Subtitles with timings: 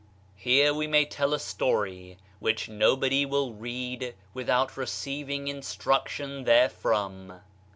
[0.35, 7.41] Here we may tell a story which nobody will read without receiving instruction therefrom.